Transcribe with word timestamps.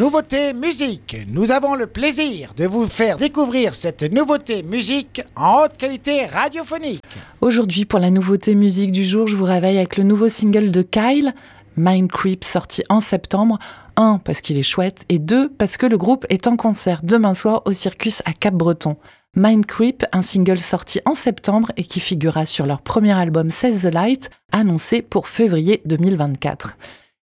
Nouveauté 0.00 0.54
musique. 0.54 1.14
Nous 1.28 1.52
avons 1.52 1.74
le 1.74 1.86
plaisir 1.86 2.54
de 2.56 2.64
vous 2.64 2.86
faire 2.86 3.18
découvrir 3.18 3.74
cette 3.74 4.02
nouveauté 4.02 4.62
musique 4.62 5.20
en 5.36 5.64
haute 5.64 5.76
qualité 5.76 6.24
radiophonique. 6.24 7.02
Aujourd'hui, 7.42 7.84
pour 7.84 7.98
la 7.98 8.08
nouveauté 8.08 8.54
musique 8.54 8.92
du 8.92 9.04
jour, 9.04 9.26
je 9.26 9.36
vous 9.36 9.44
réveille 9.44 9.76
avec 9.76 9.98
le 9.98 10.04
nouveau 10.04 10.30
single 10.30 10.70
de 10.70 10.80
Kyle, 10.80 11.34
Mind 11.76 12.10
Creep, 12.10 12.44
sorti 12.44 12.82
en 12.88 13.02
septembre. 13.02 13.58
Un, 13.96 14.16
parce 14.16 14.40
qu'il 14.40 14.56
est 14.56 14.62
chouette, 14.62 15.04
et 15.10 15.18
deux, 15.18 15.50
parce 15.50 15.76
que 15.76 15.84
le 15.84 15.98
groupe 15.98 16.24
est 16.30 16.46
en 16.46 16.56
concert 16.56 17.00
demain 17.02 17.34
soir 17.34 17.60
au 17.66 17.72
Circus 17.72 18.22
à 18.24 18.32
Cap-Breton. 18.32 18.96
Mind 19.36 19.66
Creep, 19.66 20.06
un 20.12 20.22
single 20.22 20.60
sorti 20.60 21.02
en 21.04 21.12
septembre 21.12 21.72
et 21.76 21.84
qui 21.84 22.00
figurera 22.00 22.46
sur 22.46 22.64
leur 22.64 22.80
premier 22.80 23.12
album 23.12 23.50
Seize 23.50 23.82
the 23.82 23.92
Light, 23.92 24.30
annoncé 24.50 25.02
pour 25.02 25.28
février 25.28 25.82
2024. 25.84 26.78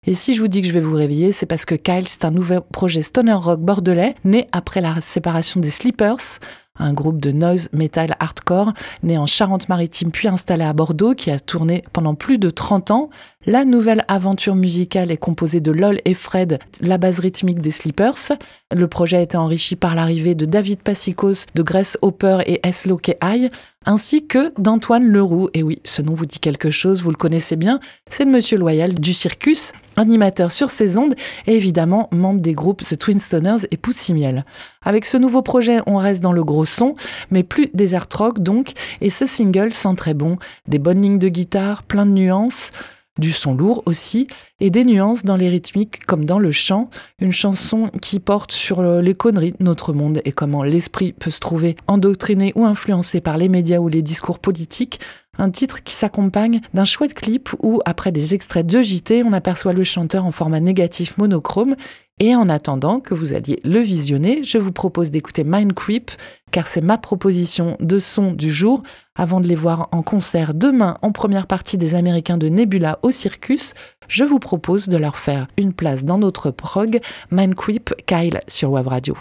Et 0.09 0.15
si 0.15 0.35
je 0.35 0.41
vous 0.41 0.47
dis 0.47 0.61
que 0.61 0.69
je 0.69 0.73
vais 0.73 0.81
vous 0.81 0.95
réveiller, 0.95 1.33
c'est 1.33 1.47
parce 1.47 1.65
que 1.65 1.75
Kyle, 1.75 2.07
c'est 2.07 2.25
un 2.25 2.31
nouveau 2.31 2.61
projet 2.61 3.03
stoner 3.03 3.33
rock 3.33 3.61
bordelais, 3.61 4.15
né 4.25 4.47
après 4.53 4.81
la 4.81 5.01
séparation 5.01 5.59
des 5.59 5.71
Sleepers, 5.71 6.39
un 6.79 6.93
groupe 6.93 7.21
de 7.21 7.33
noise 7.33 7.69
metal 7.73 8.15
hardcore 8.21 8.73
né 9.03 9.19
en 9.19 9.27
Charente-Maritime 9.27 10.11
puis 10.13 10.29
installé 10.29 10.63
à 10.63 10.73
Bordeaux 10.73 11.15
qui 11.15 11.31
a 11.31 11.41
tourné 11.41 11.83
pendant 11.93 12.15
plus 12.15 12.39
de 12.39 12.51
30 12.51 12.91
ans. 12.93 13.11
La 13.47 13.65
nouvelle 13.65 14.05
aventure 14.07 14.55
musicale 14.55 15.11
est 15.11 15.17
composée 15.17 15.61
de 15.61 15.73
LOL 15.73 16.01
et 16.05 16.15
Fred, 16.15 16.59
la 16.81 16.99
base 16.99 17.19
rythmique 17.19 17.61
des 17.61 17.71
Sleepers. 17.71 18.33
Le 18.73 18.87
projet 18.87 19.17
a 19.17 19.23
été 19.23 19.37
enrichi 19.37 19.75
par 19.75 19.95
l'arrivée 19.95 20.35
de 20.35 20.47
David 20.47 20.83
Passicos, 20.83 21.47
de 21.55 21.63
Grace 21.63 21.99
Hopper 22.03 22.39
et 22.47 22.61
Eslo 22.65 23.01
High, 23.23 23.51
ainsi 23.87 24.27
que 24.27 24.53
d'Antoine 24.61 25.07
Leroux. 25.07 25.49
Et 25.55 25.63
oui, 25.63 25.81
ce 25.85 26.03
nom 26.03 26.15
vous 26.15 26.27
dit 26.27 26.41
quelque 26.41 26.71
chose, 26.71 27.03
vous 27.03 27.11
le 27.11 27.17
connaissez 27.17 27.57
bien, 27.57 27.81
c'est 28.09 28.25
monsieur 28.25 28.59
loyal 28.59 28.95
du 28.95 29.13
Circus, 29.15 29.73
animateur 29.97 30.53
sur 30.53 30.71
ses 30.71 30.99
ondes 30.99 31.15
et 31.47 31.55
évidemment 31.55 32.09
membre 32.13 32.41
des 32.41 32.53
groupes 32.53 32.83
The 32.83 32.99
Twin 32.99 33.21
Stoners 33.21 33.67
et 33.71 33.77
Poussimiel. 33.77 34.45
Avec 34.83 35.05
ce 35.05 35.17
nouveau 35.17 35.43
projet, 35.43 35.81
on 35.87 35.97
reste 35.97 36.23
dans 36.23 36.33
le 36.33 36.45
gros 36.45 36.67
son, 36.67 36.95
mais 37.31 37.43
plus 37.43 37.71
des 37.75 37.95
art 37.95 38.09
rock 38.15 38.39
donc, 38.39 38.73
et 39.01 39.11
ce 39.11 39.27
single 39.27 39.73
sent 39.73 39.95
très 39.97 40.15
bon, 40.15 40.39
des 40.69 40.79
bonnes 40.79 41.03
lignes 41.03 41.19
de 41.19 41.29
guitare, 41.29 41.83
plein 41.83 42.07
de 42.07 42.13
nuances, 42.13 42.73
du 43.19 43.33
son 43.33 43.55
lourd 43.55 43.83
aussi, 43.87 44.27
et 44.61 44.71
des 44.71 44.85
nuances 44.85 45.23
dans 45.23 45.37
les 45.37 45.49
rythmiques 45.49 46.05
comme 46.07 46.25
dans 46.25 46.39
le 46.39 46.53
chant, 46.53 46.91
une 47.19 47.33
chanson 47.33 47.91
qui 48.03 48.21
porte 48.21 48.53
sur 48.53 48.83
les 48.83 49.15
conneries 49.15 49.55
de 49.59 49.65
notre 49.65 49.93
monde 49.93 50.21
et 50.25 50.33
comment 50.33 50.63
l'esprit 50.63 51.13
peut 51.13 51.31
se 51.31 51.41
trouver 51.41 51.77
endoctriné 51.87 52.53
ou 52.57 52.65
influencé 52.65 53.21
par 53.21 53.39
les 53.39 53.49
médias 53.49 53.79
ou 53.79 53.89
les 53.89 54.03
discours 54.03 54.39
politiques, 54.39 55.01
un 55.39 55.51
titre 55.51 55.83
qui 55.83 55.95
s'accompagne 55.95 56.61
d'un 56.75 56.85
chouette 56.85 57.15
clip 57.15 57.51
où, 57.63 57.81
après 57.85 58.13
des 58.13 58.35
extraits 58.35 58.67
de 58.67 58.83
JT, 58.83 59.23
on 59.25 59.33
aperçoit 59.33 59.73
le 59.73 59.85
chanteur 59.85 60.25
en 60.25 60.33
format 60.33 60.61
négatif 60.61 61.19
monochrome. 61.19 61.77
Et 62.19 62.35
en 62.35 62.49
attendant 62.49 63.01
que 63.01 63.13
vous 63.13 63.35
alliez 63.35 63.61
le 63.63 63.79
visionner, 63.81 64.43
je 64.43 64.57
vous 64.57 64.73
propose 64.73 65.11
d'écouter 65.11 65.45
Mind 65.45 65.75
Creep, 65.75 66.11
car 66.51 66.67
c'est 66.67 66.81
ma 66.81 66.97
proposition 66.97 67.77
de 67.79 67.99
son 67.99 68.33
du 68.33 68.51
jour. 68.51 68.83
Avant 69.17 69.39
de 69.39 69.47
les 69.47 69.55
voir 69.55 69.91
en 69.93 70.03
concert 70.03 70.55
demain 70.55 70.97
en 71.03 71.13
première 71.13 71.47
partie 71.47 71.77
des 71.77 71.95
Américains 71.95 72.39
de 72.39 72.49
Nebula 72.49 72.99
au 73.03 73.11
Circus, 73.11 73.75
je 74.09 74.25
vous 74.25 74.39
propose 74.39 74.89
de 74.89 74.97
leur 74.97 75.17
faire 75.17 75.47
une 75.59 75.75
place 75.75 76.05
dans 76.05 76.17
notre 76.17 76.51
prog. 76.51 77.01
Mind 77.31 77.55
Creep, 77.55 77.93
Kyle 78.07 78.41
sur 78.49 78.71
Web 78.71 78.87
Radio. 78.87 79.15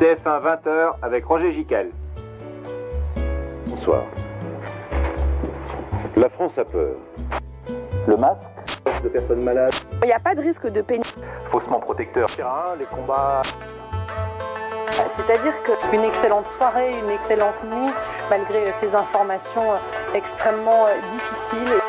TF1 0.00 0.42
20h 0.42 0.94
avec 1.02 1.24
Roger 1.24 1.52
Giquel. 1.52 1.90
Bonsoir. 3.84 4.04
La 6.14 6.28
France 6.28 6.56
a 6.56 6.64
peur. 6.64 6.94
Le 8.06 8.16
masque 8.16 8.52
De 9.02 9.08
personnes 9.08 9.42
malades. 9.42 9.74
Il 10.04 10.06
n'y 10.06 10.12
a 10.12 10.20
pas 10.20 10.36
de 10.36 10.40
risque 10.40 10.68
de 10.68 10.82
pénis. 10.82 11.16
Faussement 11.46 11.80
protecteur. 11.80 12.30
Terrain, 12.30 12.76
les 12.78 12.84
combats. 12.84 13.42
C'est-à-dire 15.08 15.54
qu'une 15.64 16.04
excellente 16.04 16.46
soirée, 16.46 16.96
une 16.96 17.10
excellente 17.10 17.60
nuit, 17.64 17.92
malgré 18.30 18.70
ces 18.70 18.94
informations 18.94 19.72
extrêmement 20.14 20.86
difficiles. 21.08 21.81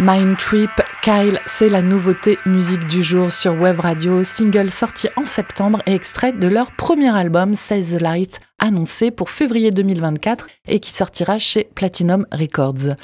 Mind 0.00 0.36
Creep, 0.36 0.70
Kyle, 1.02 1.40
c'est 1.44 1.68
la 1.68 1.82
nouveauté 1.82 2.38
musique 2.46 2.86
du 2.86 3.02
jour 3.02 3.32
sur 3.32 3.54
Web 3.54 3.80
Radio, 3.80 4.22
single 4.22 4.70
sorti 4.70 5.08
en 5.16 5.24
septembre 5.24 5.82
et 5.86 5.92
extrait 5.92 6.30
de 6.32 6.46
leur 6.46 6.70
premier 6.70 7.08
album, 7.08 7.56
Says 7.56 7.96
the 7.96 8.00
Light, 8.00 8.38
annoncé 8.60 9.10
pour 9.10 9.28
février 9.28 9.72
2024 9.72 10.46
et 10.68 10.78
qui 10.78 10.92
sortira 10.92 11.40
chez 11.40 11.68
Platinum 11.74 12.26
Records. 12.30 12.94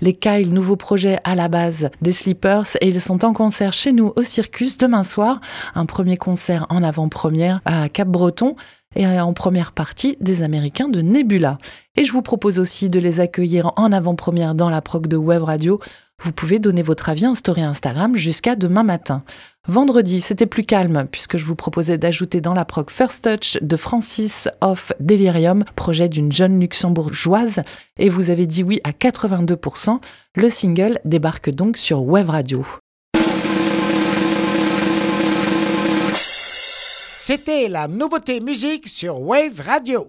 Les 0.00 0.14
Kyle, 0.14 0.54
nouveau 0.54 0.76
projet 0.76 1.18
à 1.24 1.34
la 1.34 1.48
base 1.48 1.90
des 2.02 2.12
Sleepers, 2.12 2.76
et 2.80 2.86
ils 2.86 3.00
sont 3.00 3.24
en 3.24 3.32
concert 3.32 3.72
chez 3.72 3.92
nous 3.92 4.12
au 4.14 4.22
Circus 4.22 4.78
demain 4.78 5.02
soir. 5.02 5.40
Un 5.74 5.86
premier 5.86 6.16
concert 6.16 6.66
en 6.68 6.84
avant-première 6.84 7.62
à 7.64 7.88
Cap-Breton 7.88 8.54
et 8.96 9.06
en 9.06 9.32
première 9.32 9.72
partie 9.72 10.16
des 10.20 10.42
Américains 10.42 10.88
de 10.88 11.00
Nebula. 11.00 11.58
Et 11.96 12.04
je 12.04 12.12
vous 12.12 12.22
propose 12.22 12.58
aussi 12.58 12.88
de 12.88 12.98
les 12.98 13.20
accueillir 13.20 13.72
en 13.76 13.92
avant-première 13.92 14.54
dans 14.54 14.70
la 14.70 14.80
prog 14.80 15.06
de 15.06 15.16
Web 15.16 15.42
Radio 15.42 15.80
vous 16.22 16.32
pouvez 16.32 16.58
donner 16.58 16.82
votre 16.82 17.08
avis 17.08 17.26
en 17.26 17.34
story 17.34 17.62
Instagram 17.62 18.16
jusqu'à 18.16 18.56
demain 18.56 18.82
matin. 18.82 19.24
Vendredi, 19.66 20.20
c'était 20.20 20.46
plus 20.46 20.64
calme 20.64 21.06
puisque 21.10 21.36
je 21.36 21.44
vous 21.44 21.54
proposais 21.54 21.98
d'ajouter 21.98 22.40
dans 22.40 22.54
la 22.54 22.64
prog 22.64 22.90
First 22.90 23.24
Touch 23.24 23.58
de 23.62 23.76
Francis 23.76 24.48
of 24.60 24.92
Delirium, 25.00 25.64
projet 25.76 26.08
d'une 26.08 26.32
jeune 26.32 26.60
luxembourgeoise, 26.60 27.62
et 27.98 28.08
vous 28.08 28.30
avez 28.30 28.46
dit 28.46 28.62
oui 28.62 28.80
à 28.84 28.92
82%. 28.92 30.00
Le 30.36 30.50
single 30.50 30.98
débarque 31.04 31.50
donc 31.50 31.76
sur 31.76 32.02
Web 32.02 32.30
Radio. 32.30 32.64
C'était 37.26 37.68
la 37.68 37.88
nouveauté 37.88 38.40
musique 38.40 38.86
sur 38.86 39.18
Wave 39.22 39.62
Radio. 39.64 40.08